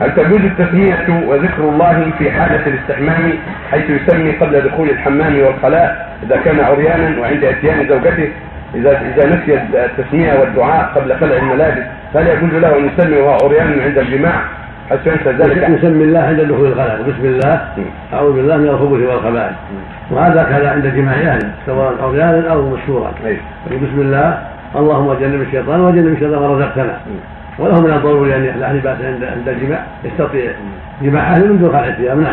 [0.00, 3.32] هل تجوز التسمية وذكر الله في حالة الاستحمام
[3.70, 8.28] حيث يسمي قبل دخول الحمام والخلاء إذا كان عريانا وعند إتيان زوجته
[8.74, 11.82] إذا إذا نسي التسمية والدعاء قبل خلع الملابس
[12.14, 14.42] فهل يجوز له أن يسمي وهو عريان عند الجماع؟
[14.90, 17.60] حيث ينسى ذلك؟ يسمي الله عند دخول الخلاء بسم الله
[18.12, 19.56] أعوذ بالله من الخبث والخبائث.
[20.10, 23.12] وهذا كذا عند جماع أهله سواء عريانا أو مشهورا.
[23.66, 24.38] بسم الله
[24.76, 26.96] اللهم جنب الشيطان وجنب الشيطان ما رزقتنا
[27.58, 30.52] وله من الضروري أن لا لباس عند الجماع يستطيع
[31.02, 32.18] جماع اهله من دون خلع الثياب.
[32.18, 32.26] نعم.